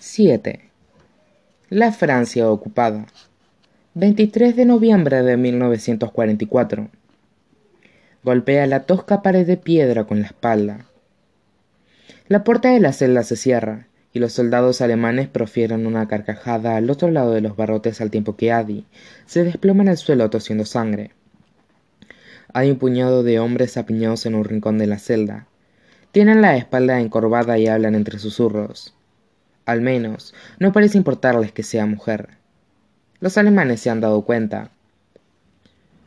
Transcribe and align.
7. 0.00 0.60
La 1.70 1.90
Francia 1.90 2.48
ocupada. 2.48 3.06
23 3.94 4.54
de 4.54 4.64
noviembre 4.64 5.24
de 5.24 5.36
1944. 5.36 6.88
Golpea 8.22 8.68
la 8.68 8.84
tosca 8.84 9.22
pared 9.22 9.44
de 9.44 9.56
piedra 9.56 10.04
con 10.04 10.20
la 10.20 10.26
espalda. 10.26 10.86
La 12.28 12.44
puerta 12.44 12.70
de 12.70 12.78
la 12.78 12.92
celda 12.92 13.24
se 13.24 13.34
cierra 13.34 13.88
y 14.12 14.20
los 14.20 14.34
soldados 14.34 14.82
alemanes 14.82 15.26
profieren 15.26 15.84
una 15.84 16.06
carcajada 16.06 16.76
al 16.76 16.90
otro 16.90 17.10
lado 17.10 17.32
de 17.32 17.40
los 17.40 17.56
barrotes 17.56 18.00
al 18.00 18.12
tiempo 18.12 18.36
que 18.36 18.52
Adi 18.52 18.86
se 19.26 19.42
desploma 19.42 19.82
en 19.82 19.88
el 19.88 19.96
suelo 19.96 20.30
tosiendo 20.30 20.64
sangre. 20.64 21.10
Hay 22.54 22.70
un 22.70 22.78
puñado 22.78 23.24
de 23.24 23.40
hombres 23.40 23.76
apiñados 23.76 24.26
en 24.26 24.36
un 24.36 24.44
rincón 24.44 24.78
de 24.78 24.86
la 24.86 25.00
celda. 25.00 25.48
Tienen 26.12 26.40
la 26.40 26.56
espalda 26.56 27.00
encorvada 27.00 27.58
y 27.58 27.66
hablan 27.66 27.96
entre 27.96 28.20
susurros. 28.20 28.94
Al 29.68 29.82
menos, 29.82 30.32
no 30.58 30.72
parece 30.72 30.96
importarles 30.96 31.52
que 31.52 31.62
sea 31.62 31.84
mujer. 31.84 32.30
Los 33.20 33.36
alemanes 33.36 33.80
se 33.80 33.90
han 33.90 34.00
dado 34.00 34.22
cuenta. 34.22 34.70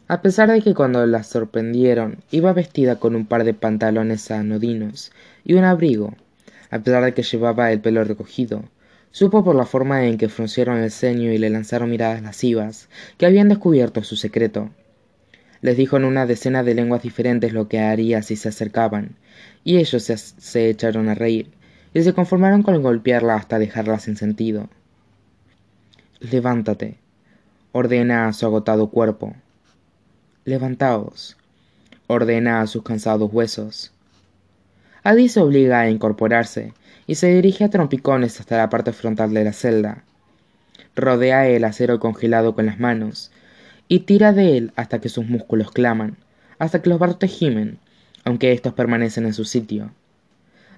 A 0.08 0.24
pesar 0.24 0.50
de 0.50 0.64
que 0.64 0.74
cuando 0.74 1.06
la 1.06 1.22
sorprendieron 1.22 2.24
iba 2.32 2.54
vestida 2.54 2.96
con 2.96 3.16
un 3.16 3.28
par 3.28 3.44
de 3.44 3.54
pantalones 3.54 4.32
anodinos 4.32 5.12
y 5.44 5.54
un 5.54 5.64
abrigo, 5.64 6.16
a 6.72 6.80
pesar 6.80 7.04
de 7.04 7.14
que 7.14 7.22
llevaba 7.22 7.72
el 7.72 7.82
pelo 7.82 8.04
recogido, 8.04 8.64
supo 9.12 9.44
por 9.44 9.56
la 9.56 9.68
forma 9.68 10.08
en 10.08 10.18
que 10.18 10.28
fruncieron 10.28 10.80
el 10.80 10.90
ceño 10.90 11.32
y 11.32 11.38
le 11.38 11.52
lanzaron 11.52 11.92
miradas 11.92 12.24
lascivas 12.24 12.90
que 13.20 13.28
habían 13.28 13.48
descubierto 13.48 14.04
su 14.04 14.16
secreto. 14.16 14.72
Les 15.62 15.78
dijo 15.78 15.98
en 15.98 16.06
una 16.06 16.26
decena 16.26 16.64
de 16.64 16.74
lenguas 16.74 17.04
diferentes 17.04 17.54
lo 17.54 17.68
que 17.68 17.80
haría 17.80 18.24
si 18.24 18.38
se 18.38 18.50
acercaban, 18.50 19.18
y 19.64 19.78
ellos 19.78 20.02
se, 20.02 20.70
echaron 20.72 21.10
a 21.10 21.14
reír, 21.14 21.52
y 21.94 22.04
se 22.04 22.14
conformaron 22.14 22.64
con 22.64 22.82
golpearla 22.82 23.36
hasta 23.36 23.60
dejarla 23.60 24.00
sin 24.00 24.16
sentido. 24.16 24.70
Levántate, 26.20 26.98
ordena 27.72 28.28
a 28.28 28.34
su 28.34 28.46
agotado 28.46 28.90
cuerpo. 28.90 29.36
Levantaos, 30.46 31.38
ordena 32.08 32.62
a 32.62 32.68
sus 32.68 32.84
cansados 32.84 33.32
huesos. 33.32 33.92
Adi 35.04 35.30
se 35.30 35.40
obliga 35.40 35.80
a 35.80 35.90
incorporarse 35.90 36.74
y 37.08 37.16
se 37.16 37.34
dirige 37.34 37.64
a 37.64 37.70
trompicones 37.70 38.40
hasta 38.40 38.58
la 38.58 38.70
parte 38.70 38.94
frontal 38.94 39.34
de 39.34 39.44
la 39.44 39.54
celda. 39.54 40.04
Rodea 40.96 41.48
el 41.48 41.64
acero 41.64 42.00
congelado 42.00 42.54
con 42.54 42.66
las 42.66 42.80
manos 42.80 43.32
y 43.88 44.02
tira 44.02 44.32
de 44.32 44.58
él 44.58 44.74
hasta 44.76 45.00
que 45.00 45.10
sus 45.10 45.26
músculos 45.26 45.72
claman, 45.72 46.18
hasta 46.60 46.82
que 46.82 46.90
los 46.90 47.00
barrotes 47.00 47.32
gimen, 47.32 47.80
aunque 48.24 48.52
estos 48.52 48.74
permanecen 48.74 49.26
en 49.26 49.34
su 49.34 49.46
sitio. 49.46 49.92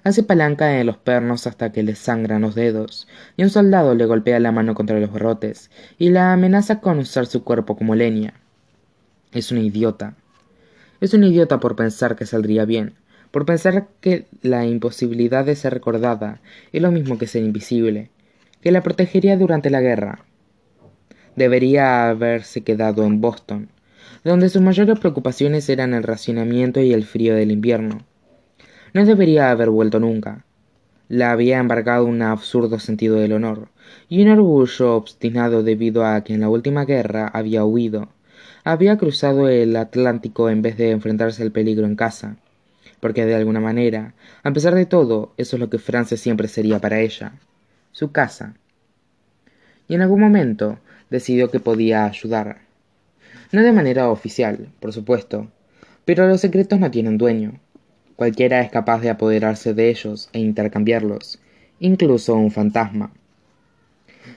Hace 0.04 0.22
palanca 0.22 0.78
en 0.78 0.86
los 0.86 0.98
pernos 0.98 1.46
hasta 1.46 1.72
que 1.72 1.82
le 1.82 1.94
sangran 1.94 2.42
los 2.42 2.54
dedos, 2.54 3.08
y 3.38 3.42
un 3.42 3.48
soldado 3.48 3.94
le 3.94 4.04
golpea 4.04 4.38
la 4.38 4.52
mano 4.52 4.74
contra 4.74 5.00
los 5.00 5.10
barrotes 5.10 5.70
y 5.98 6.10
la 6.10 6.34
amenaza 6.34 6.80
con 6.80 6.98
usar 6.98 7.24
su 7.24 7.42
cuerpo 7.42 7.74
como 7.74 7.94
leña. 7.94 8.34
Es 9.32 9.50
un 9.50 9.58
idiota. 9.58 10.14
Es 11.00 11.14
un 11.14 11.24
idiota 11.24 11.58
por 11.58 11.74
pensar 11.74 12.16
que 12.16 12.26
saldría 12.26 12.66
bien, 12.66 12.92
por 13.30 13.46
pensar 13.46 13.88
que 14.02 14.26
la 14.42 14.66
imposibilidad 14.66 15.46
de 15.46 15.56
ser 15.56 15.72
recordada 15.72 16.42
es 16.72 16.82
lo 16.82 16.92
mismo 16.92 17.16
que 17.16 17.26
ser 17.26 17.42
invisible, 17.42 18.10
que 18.60 18.72
la 18.72 18.82
protegería 18.82 19.38
durante 19.38 19.70
la 19.70 19.80
guerra, 19.80 20.26
debería 21.34 22.10
haberse 22.10 22.60
quedado 22.60 23.04
en 23.04 23.22
Boston, 23.22 23.70
donde 24.22 24.50
sus 24.50 24.60
mayores 24.60 24.98
preocupaciones 24.98 25.66
eran 25.70 25.94
el 25.94 26.02
racionamiento 26.02 26.80
y 26.80 26.92
el 26.92 27.04
frío 27.04 27.34
del 27.34 27.50
invierno. 27.50 28.04
No 28.94 29.04
debería 29.04 29.50
haber 29.50 29.70
vuelto 29.70 29.98
nunca. 29.98 30.44
La 31.08 31.32
había 31.32 31.58
embargado 31.58 32.04
un 32.04 32.22
absurdo 32.22 32.78
sentido 32.78 33.16
del 33.16 33.32
honor, 33.32 33.66
y 34.08 34.22
un 34.22 34.30
orgullo 34.30 34.94
obstinado 34.94 35.64
debido 35.64 36.06
a 36.06 36.22
que 36.22 36.34
en 36.34 36.40
la 36.40 36.48
última 36.48 36.84
guerra 36.84 37.26
había 37.26 37.64
huido. 37.64 38.08
Había 38.62 38.96
cruzado 38.96 39.48
el 39.48 39.74
Atlántico 39.74 40.48
en 40.48 40.62
vez 40.62 40.76
de 40.76 40.92
enfrentarse 40.92 41.42
al 41.42 41.50
peligro 41.50 41.86
en 41.86 41.96
casa, 41.96 42.36
porque 43.00 43.26
de 43.26 43.34
alguna 43.34 43.58
manera, 43.58 44.14
a 44.44 44.52
pesar 44.52 44.76
de 44.76 44.86
todo, 44.86 45.32
eso 45.38 45.56
es 45.56 45.60
lo 45.60 45.70
que 45.70 45.80
Francia 45.80 46.16
siempre 46.16 46.46
sería 46.46 46.78
para 46.78 47.00
ella, 47.00 47.32
su 47.90 48.12
casa. 48.12 48.54
Y 49.88 49.96
en 49.96 50.02
algún 50.02 50.20
momento 50.20 50.78
decidió 51.10 51.50
que 51.50 51.58
podía 51.58 52.04
ayudar. 52.04 52.58
No 53.50 53.60
de 53.60 53.72
manera 53.72 54.08
oficial, 54.08 54.68
por 54.78 54.92
supuesto, 54.92 55.48
pero 56.04 56.28
los 56.28 56.40
secretos 56.40 56.78
no 56.78 56.92
tienen 56.92 57.18
dueño. 57.18 57.58
Cualquiera 58.16 58.60
es 58.60 58.70
capaz 58.70 59.00
de 59.00 59.10
apoderarse 59.10 59.74
de 59.74 59.90
ellos 59.90 60.28
e 60.32 60.38
intercambiarlos, 60.38 61.40
incluso 61.80 62.34
un 62.36 62.52
fantasma. 62.52 63.12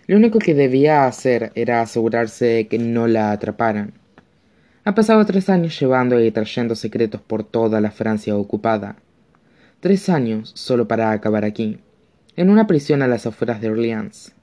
Lo 0.07 0.17
único 0.17 0.39
que 0.39 0.55
debía 0.55 1.05
hacer 1.05 1.51
era 1.53 1.81
asegurarse 1.81 2.45
de 2.45 2.67
que 2.67 2.79
no 2.79 3.07
la 3.07 3.31
atraparan. 3.31 3.93
Ha 4.83 4.95
pasado 4.95 5.25
tres 5.25 5.49
años 5.49 5.79
llevando 5.79 6.19
y 6.19 6.31
trayendo 6.31 6.73
secretos 6.75 7.21
por 7.21 7.43
toda 7.43 7.79
la 7.79 7.91
Francia 7.91 8.35
ocupada. 8.35 8.95
Tres 9.79 10.09
años 10.09 10.51
solo 10.55 10.87
para 10.87 11.11
acabar 11.11 11.45
aquí, 11.45 11.79
en 12.35 12.49
una 12.49 12.66
prisión 12.66 13.01
a 13.01 13.07
las 13.07 13.27
afueras 13.27 13.61
de 13.61 13.69
Orleans. 13.69 14.33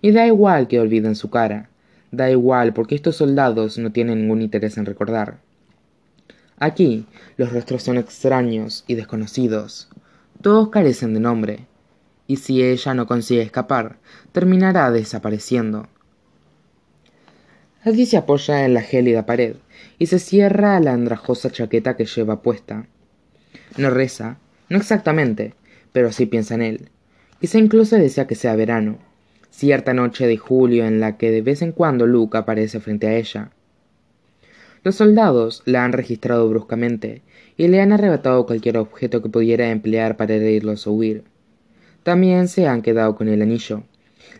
Y 0.00 0.12
da 0.12 0.26
igual 0.26 0.68
que 0.68 0.78
olviden 0.78 1.16
su 1.16 1.28
cara, 1.28 1.70
da 2.12 2.30
igual 2.30 2.72
porque 2.72 2.94
estos 2.94 3.16
soldados 3.16 3.78
no 3.78 3.90
tienen 3.90 4.20
ningún 4.20 4.42
interés 4.42 4.78
en 4.78 4.86
recordar. 4.86 5.38
Aquí 6.60 7.06
los 7.36 7.52
rostros 7.52 7.82
son 7.82 7.98
extraños 7.98 8.84
y 8.86 8.94
desconocidos, 8.94 9.88
todos 10.40 10.70
carecen 10.70 11.14
de 11.14 11.20
nombre, 11.20 11.66
y 12.28 12.36
si 12.36 12.62
ella 12.62 12.94
no 12.94 13.06
consigue 13.06 13.42
escapar, 13.42 13.98
terminará 14.32 14.90
desapareciendo. 14.90 15.88
Allí 17.82 18.06
se 18.06 18.16
apoya 18.16 18.64
en 18.64 18.74
la 18.74 18.82
gélida 18.82 19.24
pared 19.24 19.56
y 19.98 20.06
se 20.06 20.18
cierra 20.18 20.78
la 20.80 20.92
andrajosa 20.92 21.50
chaqueta 21.50 21.96
que 21.96 22.06
lleva 22.06 22.42
puesta. 22.42 22.86
No 23.76 23.90
reza, 23.90 24.38
no 24.68 24.78
exactamente, 24.78 25.54
pero 25.92 26.12
sí 26.12 26.26
piensa 26.26 26.54
en 26.54 26.62
él. 26.62 26.90
Quizá 27.40 27.58
incluso 27.58 27.96
desea 27.96 28.26
que 28.26 28.34
sea 28.34 28.56
verano, 28.56 28.98
cierta 29.50 29.94
noche 29.94 30.26
de 30.26 30.36
julio 30.36 30.86
en 30.86 31.00
la 31.00 31.16
que 31.16 31.30
de 31.30 31.42
vez 31.42 31.62
en 31.62 31.72
cuando 31.72 32.06
Luke 32.06 32.36
aparece 32.36 32.78
frente 32.80 33.06
a 33.06 33.16
ella. 33.16 33.50
Los 34.84 34.96
soldados 34.96 35.62
la 35.64 35.84
han 35.84 35.92
registrado 35.92 36.48
bruscamente 36.48 37.22
y 37.56 37.68
le 37.68 37.80
han 37.80 37.92
arrebatado 37.92 38.46
cualquier 38.46 38.78
objeto 38.78 39.22
que 39.22 39.28
pudiera 39.28 39.70
emplear 39.70 40.16
para 40.16 40.34
herirlos 40.34 40.86
o 40.86 40.92
huir. 40.92 41.24
También 42.02 42.48
se 42.48 42.66
han 42.66 42.82
quedado 42.82 43.16
con 43.16 43.28
el 43.28 43.42
anillo. 43.42 43.82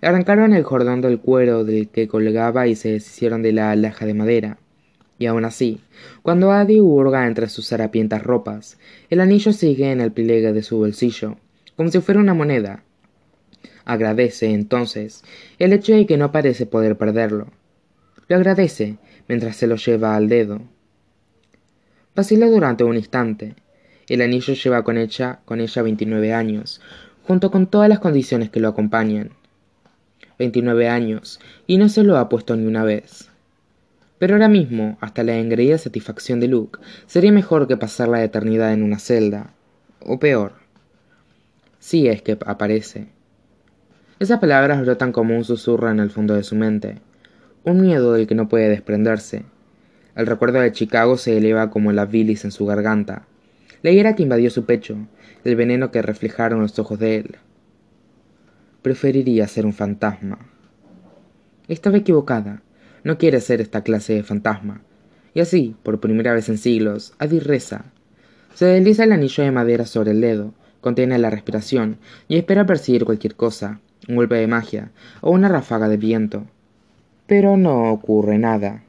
Le 0.00 0.08
arrancaron 0.08 0.52
el 0.52 0.62
cordón 0.62 1.00
del 1.00 1.20
cuero 1.20 1.64
del 1.64 1.88
que 1.88 2.08
colgaba 2.08 2.66
y 2.66 2.76
se 2.76 2.92
deshicieron 2.92 3.42
de 3.42 3.52
la 3.52 3.70
alhaja 3.70 4.06
de 4.06 4.14
madera. 4.14 4.58
Y 5.18 5.26
aún 5.26 5.44
así, 5.44 5.80
cuando 6.22 6.52
Adi 6.52 6.80
hurga 6.80 7.26
entre 7.26 7.48
sus 7.48 7.72
harapientas 7.72 8.22
ropas, 8.22 8.78
el 9.10 9.20
anillo 9.20 9.52
sigue 9.52 9.90
en 9.90 10.00
el 10.00 10.12
pliegue 10.12 10.52
de 10.52 10.62
su 10.62 10.78
bolsillo, 10.78 11.36
como 11.76 11.90
si 11.90 12.00
fuera 12.00 12.20
una 12.20 12.34
moneda, 12.34 12.84
Agradece, 13.88 14.52
entonces, 14.52 15.24
el 15.58 15.72
hecho 15.72 15.94
de 15.94 16.04
que 16.04 16.18
no 16.18 16.30
parece 16.30 16.66
poder 16.66 16.98
perderlo. 16.98 17.46
Lo 18.28 18.36
agradece 18.36 18.98
mientras 19.28 19.56
se 19.56 19.66
lo 19.66 19.76
lleva 19.76 20.16
al 20.16 20.28
dedo. 20.28 20.60
Vacila 22.16 22.46
durante 22.46 22.82
un 22.82 22.96
instante. 22.96 23.54
El 24.08 24.22
anillo 24.22 24.54
lleva 24.54 24.82
con 24.82 24.96
ella, 24.98 25.40
con 25.44 25.60
ella 25.60 25.82
29 25.82 26.32
años, 26.32 26.80
junto 27.26 27.50
con 27.50 27.66
todas 27.66 27.88
las 27.88 28.00
condiciones 28.00 28.50
que 28.50 28.58
lo 28.58 28.68
acompañan. 28.68 29.30
29 30.38 30.88
años, 30.88 31.40
y 31.66 31.78
no 31.78 31.88
se 31.88 32.02
lo 32.02 32.16
ha 32.16 32.28
puesto 32.28 32.56
ni 32.56 32.66
una 32.66 32.84
vez. 32.84 33.28
Pero 34.18 34.34
ahora 34.34 34.48
mismo, 34.48 34.98
hasta 35.00 35.22
la 35.22 35.36
engreída 35.36 35.78
satisfacción 35.78 36.40
de 36.40 36.48
Luke, 36.48 36.80
sería 37.06 37.30
mejor 37.32 37.68
que 37.68 37.76
pasar 37.76 38.08
la 38.08 38.24
eternidad 38.24 38.72
en 38.72 38.82
una 38.82 38.98
celda. 38.98 39.52
O 40.00 40.18
peor. 40.18 40.54
Si 41.78 42.08
es 42.08 42.22
que 42.22 42.38
aparece. 42.46 43.08
Esas 44.18 44.40
palabras 44.40 44.80
brotan 44.80 45.12
como 45.12 45.36
un 45.36 45.44
susurro 45.44 45.90
en 45.90 46.00
el 46.00 46.10
fondo 46.10 46.34
de 46.34 46.42
su 46.42 46.56
mente, 46.56 46.98
un 47.70 47.80
miedo 47.80 48.12
del 48.12 48.26
que 48.26 48.34
no 48.34 48.48
puede 48.48 48.68
desprenderse. 48.68 49.44
El 50.14 50.26
recuerdo 50.26 50.60
de 50.60 50.72
Chicago 50.72 51.16
se 51.16 51.36
eleva 51.36 51.70
como 51.70 51.92
la 51.92 52.06
bilis 52.06 52.44
en 52.44 52.50
su 52.50 52.66
garganta, 52.66 53.26
la 53.82 53.92
hiera 53.92 54.16
que 54.16 54.24
invadió 54.24 54.50
su 54.50 54.64
pecho, 54.64 54.96
el 55.44 55.56
veneno 55.56 55.90
que 55.90 56.02
reflejaron 56.02 56.60
los 56.60 56.78
ojos 56.78 56.98
de 56.98 57.16
él. 57.16 57.36
Preferiría 58.82 59.46
ser 59.46 59.66
un 59.66 59.72
fantasma. 59.72 60.38
Estaba 61.68 61.98
equivocada. 61.98 62.62
No 63.04 63.18
quiere 63.18 63.40
ser 63.40 63.60
esta 63.60 63.82
clase 63.82 64.14
de 64.14 64.22
fantasma. 64.22 64.82
Y 65.34 65.40
así, 65.40 65.76
por 65.82 66.00
primera 66.00 66.32
vez 66.32 66.48
en 66.48 66.58
siglos, 66.58 67.12
Adi 67.18 67.38
reza. 67.38 67.84
Se 68.54 68.64
desliza 68.64 69.04
el 69.04 69.12
anillo 69.12 69.44
de 69.44 69.52
madera 69.52 69.86
sobre 69.86 70.10
el 70.10 70.20
dedo, 70.20 70.54
contiene 70.80 71.18
la 71.18 71.30
respiración 71.30 71.98
y 72.26 72.38
espera 72.38 72.66
percibir 72.66 73.04
cualquier 73.04 73.36
cosa, 73.36 73.80
un 74.08 74.16
golpe 74.16 74.34
de 74.34 74.48
magia 74.48 74.90
o 75.20 75.30
una 75.30 75.48
ráfaga 75.48 75.88
de 75.88 75.96
viento. 75.96 76.46
Pero 77.28 77.58
no 77.58 77.92
ocurre 77.92 78.38
nada. 78.38 78.84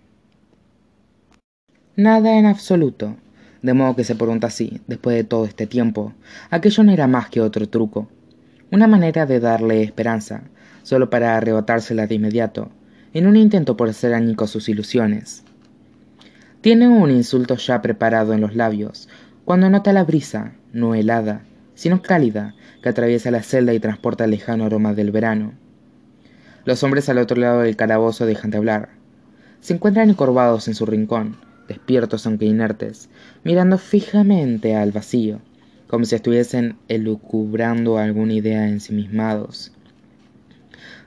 Nada 1.97 2.39
en 2.39 2.45
absoluto. 2.45 3.17
De 3.61 3.73
modo 3.73 3.97
que 3.97 4.05
se 4.05 4.15
pregunta 4.15 4.47
así, 4.47 4.79
después 4.87 5.17
de 5.17 5.25
todo 5.25 5.43
este 5.43 5.67
tiempo, 5.67 6.13
aquello 6.49 6.85
no 6.85 6.93
era 6.93 7.05
más 7.05 7.29
que 7.29 7.41
otro 7.41 7.67
truco. 7.67 8.07
Una 8.71 8.87
manera 8.87 9.25
de 9.25 9.41
darle 9.41 9.83
esperanza, 9.83 10.43
solo 10.83 11.09
para 11.09 11.35
arrebatársela 11.35 12.07
de 12.07 12.15
inmediato, 12.15 12.69
en 13.13 13.27
un 13.27 13.35
intento 13.35 13.75
por 13.75 13.89
hacer 13.89 14.13
añicos 14.13 14.51
sus 14.51 14.69
ilusiones. 14.69 15.43
Tiene 16.61 16.87
un 16.87 17.11
insulto 17.11 17.57
ya 17.57 17.81
preparado 17.81 18.31
en 18.31 18.39
los 18.39 18.55
labios, 18.55 19.09
cuando 19.43 19.69
nota 19.69 19.91
la 19.91 20.05
brisa, 20.05 20.53
no 20.71 20.95
helada, 20.95 21.41
sino 21.75 22.01
cálida, 22.01 22.55
que 22.81 22.87
atraviesa 22.87 23.31
la 23.31 23.43
celda 23.43 23.73
y 23.73 23.81
transporta 23.81 24.23
el 24.23 24.31
lejano 24.31 24.63
aroma 24.63 24.93
del 24.93 25.11
verano. 25.11 25.55
Los 26.65 26.83
hombres 26.83 27.09
al 27.09 27.17
otro 27.17 27.39
lado 27.39 27.61
del 27.61 27.75
calabozo 27.75 28.25
dejan 28.25 28.51
de 28.51 28.57
hablar. 28.57 28.89
Se 29.61 29.73
encuentran 29.73 30.09
encorvados 30.09 30.67
en 30.67 30.75
su 30.75 30.85
rincón, 30.85 31.37
despiertos 31.67 32.25
aunque 32.25 32.45
inertes, 32.45 33.09
mirando 33.43 33.77
fijamente 33.77 34.75
al 34.75 34.91
vacío, 34.91 35.39
como 35.87 36.05
si 36.05 36.15
estuviesen 36.15 36.77
elucubrando 36.87 37.97
alguna 37.97 38.33
idea 38.33 38.67
ensimismados. 38.67 39.71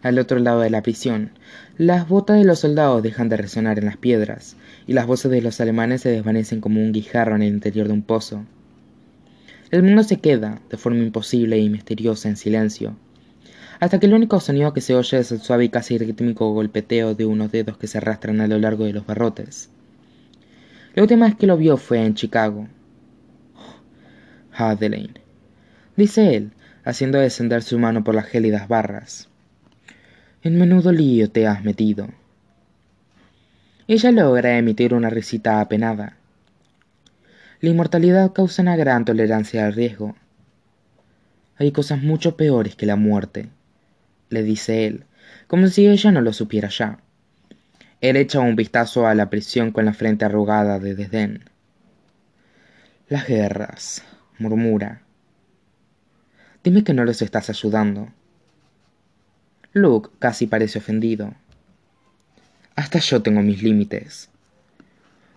Al 0.02 0.18
otro 0.18 0.38
lado 0.38 0.60
de 0.60 0.70
la 0.70 0.82
prisión, 0.82 1.30
las 1.78 2.08
botas 2.08 2.38
de 2.38 2.44
los 2.44 2.60
soldados 2.60 3.02
dejan 3.02 3.28
de 3.28 3.36
resonar 3.36 3.78
en 3.78 3.84
las 3.84 3.96
piedras, 3.96 4.56
y 4.86 4.94
las 4.94 5.06
voces 5.06 5.30
de 5.30 5.42
los 5.42 5.60
alemanes 5.60 6.00
se 6.00 6.08
desvanecen 6.08 6.60
como 6.60 6.80
un 6.80 6.92
guijarro 6.92 7.36
en 7.36 7.42
el 7.42 7.52
interior 7.52 7.86
de 7.86 7.92
un 7.92 8.02
pozo. 8.02 8.44
El 9.70 9.82
mundo 9.82 10.02
se 10.02 10.18
queda, 10.18 10.60
de 10.70 10.76
forma 10.76 10.98
imposible 10.98 11.58
y 11.58 11.70
misteriosa, 11.70 12.28
en 12.28 12.36
silencio, 12.36 12.96
hasta 13.82 13.98
que 13.98 14.06
el 14.06 14.14
único 14.14 14.38
sonido 14.38 14.72
que 14.72 14.80
se 14.80 14.94
oye 14.94 15.18
es 15.18 15.32
el 15.32 15.40
suave 15.40 15.64
y 15.64 15.68
casi 15.68 15.98
rítmico 15.98 16.52
golpeteo 16.52 17.16
de 17.16 17.26
unos 17.26 17.50
dedos 17.50 17.78
que 17.78 17.88
se 17.88 17.98
arrastran 17.98 18.40
a 18.40 18.46
lo 18.46 18.56
largo 18.56 18.84
de 18.84 18.92
los 18.92 19.04
barrotes. 19.04 19.70
La 20.94 21.02
última 21.02 21.26
vez 21.26 21.34
que 21.34 21.48
lo 21.48 21.56
vio 21.56 21.76
fue 21.76 21.98
en 21.98 22.14
Chicago. 22.14 22.68
Adelaine, 24.52 25.20
dice 25.96 26.36
él, 26.36 26.52
haciendo 26.84 27.18
descender 27.18 27.64
su 27.64 27.76
mano 27.76 28.04
por 28.04 28.14
las 28.14 28.26
gélidas 28.26 28.68
barras. 28.68 29.28
En 30.44 30.60
menudo 30.60 30.92
lío 30.92 31.28
te 31.28 31.48
has 31.48 31.64
metido. 31.64 32.06
Ella 33.88 34.12
logra 34.12 34.58
emitir 34.58 34.94
una 34.94 35.10
risita 35.10 35.60
apenada. 35.60 36.18
La 37.60 37.70
inmortalidad 37.70 38.32
causa 38.32 38.62
una 38.62 38.76
gran 38.76 39.04
tolerancia 39.04 39.66
al 39.66 39.72
riesgo. 39.72 40.14
Hay 41.56 41.72
cosas 41.72 42.00
mucho 42.00 42.36
peores 42.36 42.76
que 42.76 42.86
la 42.86 42.94
muerte 42.94 43.48
le 44.32 44.42
dice 44.42 44.86
él, 44.86 45.04
como 45.46 45.68
si 45.68 45.86
ella 45.86 46.10
no 46.10 46.20
lo 46.20 46.32
supiera 46.32 46.68
ya. 46.68 46.98
Él 48.00 48.16
echa 48.16 48.40
un 48.40 48.56
vistazo 48.56 49.06
a 49.06 49.14
la 49.14 49.30
prisión 49.30 49.70
con 49.70 49.84
la 49.84 49.92
frente 49.92 50.24
arrugada 50.24 50.78
de 50.78 50.94
desdén. 50.94 51.44
Las 53.08 53.28
guerras, 53.28 54.02
murmura. 54.38 55.02
Dime 56.64 56.82
que 56.82 56.94
no 56.94 57.04
los 57.04 57.22
estás 57.22 57.50
ayudando. 57.50 58.08
Luke 59.72 60.10
casi 60.18 60.46
parece 60.46 60.78
ofendido. 60.78 61.34
Hasta 62.74 62.98
yo 62.98 63.22
tengo 63.22 63.42
mis 63.42 63.62
límites. 63.62 64.30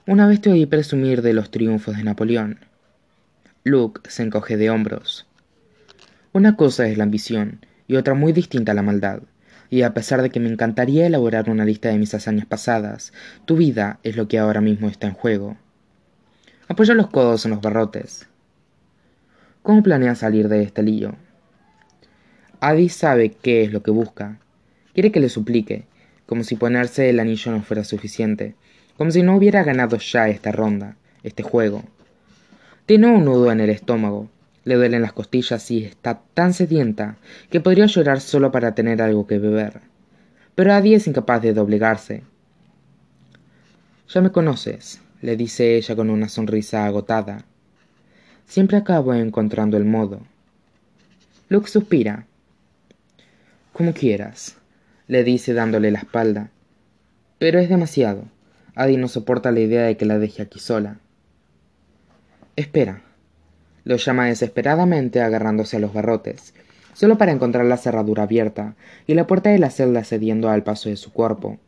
Una 0.07 0.27
vez 0.27 0.42
te 0.42 0.51
oí 0.51 0.65
presumir 0.65 1.21
de 1.21 1.33
los 1.33 1.51
triunfos 1.51 1.97
de 1.97 2.03
Napoleón. 2.03 2.59
Luke 3.63 4.09
se 4.09 4.24
encoge 4.24 4.57
de 4.57 4.69
hombros. 4.69 5.27
Una 6.31 6.56
cosa 6.56 6.88
es 6.88 6.97
la 6.97 7.03
ambición 7.03 7.59
y 7.88 7.96
otra 7.96 8.14
muy 8.14 8.34
distinta 8.34 8.72
a 8.72 8.76
la 8.76 8.82
maldad. 8.82 9.22
Y 9.70 9.82
a 9.82 9.94
pesar 9.94 10.22
de 10.22 10.30
que 10.30 10.40
me 10.40 10.50
encantaría 10.50 11.08
elaborar 11.08 11.50
una 11.50 11.66
lista 11.66 11.90
de 11.90 11.98
mis 11.98 12.14
hazañas 12.14 12.46
pasadas, 12.46 13.14
tu 13.46 13.58
vida 13.58 14.00
es 14.04 14.16
lo 14.16 14.28
que 14.28 14.38
ahora 14.38 14.62
mismo 14.62 14.88
está 14.88 15.08
en 15.08 15.14
juego. 15.14 15.58
Apoya 16.68 16.94
los 16.94 17.08
codos 17.08 17.46
en 17.46 17.52
los 17.52 17.62
barrotes. 17.62 18.28
¿Cómo 19.64 19.82
planeas 19.84 20.20
salir 20.20 20.48
de 20.48 20.64
este 20.64 20.84
lío? 20.84 21.16
Adi 22.60 22.90
sabe 22.90 23.32
qué 23.32 23.64
es 23.64 23.74
lo 23.74 23.84
que 23.84 23.92
busca. 23.92 24.40
Quiere 24.94 25.12
que 25.12 25.20
le 25.20 25.30
suplique, 25.30 25.86
como 26.26 26.44
si 26.44 26.56
ponerse 26.56 27.10
el 27.10 27.20
anillo 27.20 27.52
no 27.52 27.62
fuera 27.62 27.84
suficiente, 27.84 28.56
como 28.98 29.12
si 29.12 29.24
no 29.24 29.36
hubiera 29.36 29.64
ganado 29.64 29.98
ya 29.98 30.30
esta 30.30 30.52
ronda, 30.52 30.96
este 31.24 31.44
juego. 31.44 31.84
Tiene 32.86 33.08
un 33.08 33.26
nudo 33.26 33.52
en 33.52 33.60
el 33.60 33.70
estómago, 33.70 34.30
le 34.66 34.76
duelen 34.76 35.04
las 35.04 35.14
costillas 35.14 35.70
y 35.72 35.86
está 35.86 36.22
tan 36.34 36.54
sedienta 36.54 37.18
que 37.50 37.62
podría 37.62 37.86
llorar 37.86 38.20
solo 38.20 38.52
para 38.52 38.76
tener 38.76 39.02
algo 39.02 39.28
que 39.28 39.38
beber. 39.38 39.82
Pero 40.56 40.74
Adi 40.74 40.96
es 40.96 41.08
incapaz 41.08 41.42
de 41.42 41.54
doblegarse. 41.54 42.24
Ya 44.10 44.22
me 44.22 44.32
conoces, 44.32 45.02
le 45.22 45.38
dice 45.38 45.78
ella 45.78 45.96
con 45.96 46.10
una 46.10 46.30
sonrisa 46.30 46.86
agotada. 46.86 47.46
Siempre 48.48 48.78
acabo 48.78 49.14
encontrando 49.14 49.78
el 49.78 49.86
modo. 49.86 50.22
Luke 51.50 51.70
suspira. 51.70 52.26
Como 53.72 53.94
quieras, 53.94 54.58
le 55.08 55.24
dice 55.24 55.54
dándole 55.54 55.92
la 55.92 56.00
espalda. 56.00 56.50
Pero 57.38 57.60
es 57.60 57.70
demasiado. 57.70 58.26
Adi 58.76 58.98
no 58.98 59.08
soporta 59.08 59.52
la 59.52 59.60
idea 59.60 59.84
de 59.84 59.98
que 59.98 60.06
la 60.06 60.18
deje 60.18 60.42
aquí 60.42 60.60
sola. 60.60 60.98
Espera, 62.56 63.02
lo 63.86 63.96
llama 63.96 64.26
desesperadamente 64.26 65.22
agarrándose 65.22 65.78
a 65.78 65.80
los 65.80 65.94
barrotes, 65.94 66.54
solo 66.94 67.18
para 67.18 67.32
encontrar 67.32 67.66
la 67.66 67.78
cerradura 67.78 68.24
abierta 68.24 68.76
y 69.08 69.14
la 69.14 69.28
puerta 69.28 69.52
de 69.52 69.60
la 69.60 69.70
celda 69.70 70.04
cediendo 70.04 70.50
al 70.50 70.64
paso 70.64 70.90
de 70.90 70.98
su 70.98 71.14
cuerpo. 71.14 71.60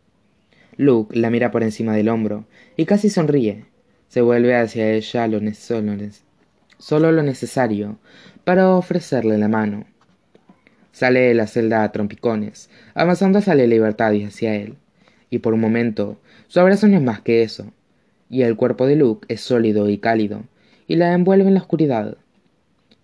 Luke 0.75 1.18
la 1.18 1.30
mira 1.30 1.52
por 1.52 1.64
encima 1.64 1.96
del 1.96 2.10
hombro 2.10 2.46
y 2.75 2.86
casi 2.86 3.10
sonríe. 3.10 3.66
Se 4.10 4.22
vuelve 4.22 4.56
hacia 4.56 4.92
ella 4.92 5.28
lo 5.28 5.40
solo 6.78 7.12
lo 7.12 7.24
necesario 7.24 7.98
para 8.44 8.70
ofrecerle 8.70 9.38
la 9.38 9.48
mano. 9.48 9.86
Sale 10.92 11.20
de 11.20 11.34
la 11.34 11.48
celda 11.48 11.84
a 11.84 11.92
trompicones, 11.92 12.70
avanzando 12.96 13.40
hacia 13.40 13.56
la 13.56 13.66
libertad 13.66 14.13
y 14.13 14.24
hacia 14.24 14.56
él. 14.56 14.75
Y 15.30 15.40
por 15.40 15.54
un 15.54 15.60
momento, 15.60 16.20
su 16.48 16.60
abrazo 16.60 16.88
no 16.88 16.96
es 16.96 17.04
más 17.04 17.22
que 17.22 17.44
eso, 17.44 17.72
y 18.30 18.44
el 18.44 18.56
cuerpo 18.56 18.88
de 18.88 18.96
Luke 18.96 19.25
es 19.30 19.42
sólido 19.42 19.90
y 19.90 19.98
cálido, 19.98 20.44
y 20.88 20.95
la 20.95 21.13
envuelve 21.13 21.48
en 21.48 21.54
la 21.54 21.62
oscuridad. 21.62 22.18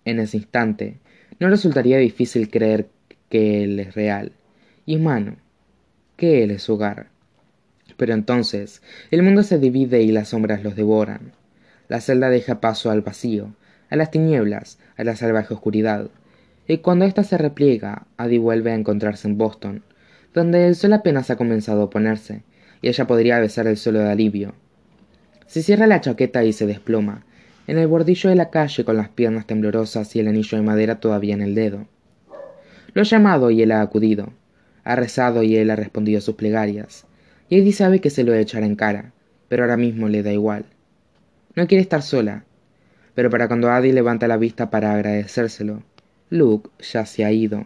En 0.04 0.18
ese 0.18 0.38
instante, 0.38 0.98
no 1.38 1.48
resultaría 1.48 1.98
difícil 1.98 2.50
creer 2.50 2.88
que 3.28 3.64
él 3.64 3.80
es 3.80 3.94
real 3.94 4.32
y 4.86 4.96
humano, 4.96 5.36
que 6.16 6.42
él 6.42 6.50
es 6.50 6.62
su 6.62 6.74
hogar. 6.74 7.08
Pero 7.96 8.14
entonces 8.14 8.82
el 9.10 9.22
mundo 9.22 9.42
se 9.42 9.58
divide 9.58 10.02
y 10.02 10.12
las 10.12 10.28
sombras 10.28 10.62
los 10.62 10.76
devoran. 10.76 11.32
La 11.88 12.00
celda 12.00 12.30
deja 12.30 12.60
paso 12.60 12.90
al 12.90 13.02
vacío, 13.02 13.54
a 13.90 13.96
las 13.96 14.10
tinieblas, 14.10 14.78
a 14.96 15.04
la 15.04 15.16
salvaje 15.16 15.54
oscuridad. 15.54 16.08
Y 16.66 16.78
cuando 16.78 17.04
ésta 17.04 17.24
se 17.24 17.38
repliega, 17.38 18.06
Adi 18.16 18.38
vuelve 18.38 18.72
a 18.72 18.74
encontrarse 18.74 19.28
en 19.28 19.36
Boston, 19.36 19.82
donde 20.32 20.66
el 20.66 20.76
sol 20.76 20.94
apenas 20.94 21.30
ha 21.30 21.36
comenzado 21.36 21.82
a 21.82 21.90
ponerse, 21.90 22.42
y 22.80 22.88
ella 22.88 23.06
podría 23.06 23.38
besar 23.38 23.66
el 23.66 23.76
suelo 23.76 24.00
de 24.00 24.10
alivio. 24.10 24.54
Se 25.46 25.62
cierra 25.62 25.86
la 25.86 26.00
chaqueta 26.00 26.42
y 26.44 26.52
se 26.52 26.66
desploma, 26.66 27.24
en 27.66 27.78
el 27.78 27.86
bordillo 27.86 28.30
de 28.30 28.36
la 28.36 28.50
calle 28.50 28.84
con 28.84 28.96
las 28.96 29.08
piernas 29.08 29.46
temblorosas 29.46 30.14
y 30.16 30.20
el 30.20 30.28
anillo 30.28 30.58
de 30.58 30.64
madera 30.64 31.00
todavía 31.00 31.34
en 31.34 31.42
el 31.42 31.54
dedo. 31.54 31.86
Lo 32.92 33.02
ha 33.02 33.04
llamado 33.04 33.50
y 33.50 33.62
él 33.62 33.72
ha 33.72 33.80
acudido. 33.80 34.32
Ha 34.84 34.96
rezado 34.96 35.42
y 35.42 35.56
él 35.56 35.70
ha 35.70 35.76
respondido 35.76 36.18
a 36.18 36.22
sus 36.22 36.34
plegarias. 36.34 37.06
Y 37.48 37.58
Eddie 37.58 37.72
sabe 37.72 38.00
que 38.00 38.10
se 38.10 38.24
lo 38.24 38.34
echará 38.34 38.66
en 38.66 38.76
cara, 38.76 39.12
pero 39.48 39.64
ahora 39.64 39.76
mismo 39.76 40.08
le 40.08 40.22
da 40.22 40.32
igual. 40.32 40.66
No 41.56 41.66
quiere 41.66 41.82
estar 41.82 42.02
sola, 42.02 42.44
pero 43.14 43.30
para 43.30 43.48
cuando 43.48 43.70
Adi 43.70 43.92
levanta 43.92 44.28
la 44.28 44.36
vista 44.36 44.70
para 44.70 44.92
agradecérselo, 44.92 45.82
Luke 46.30 46.70
ya 46.80 47.06
se 47.06 47.24
ha 47.24 47.32
ido. 47.32 47.64